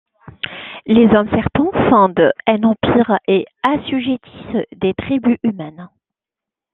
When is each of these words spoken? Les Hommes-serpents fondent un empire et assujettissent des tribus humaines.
Les 0.87 1.05
Hommes-serpents 1.15 1.69
fondent 1.91 2.31
un 2.47 2.63
empire 2.63 3.19
et 3.27 3.45
assujettissent 3.61 4.65
des 4.77 4.95
tribus 4.95 5.37
humaines. 5.43 5.89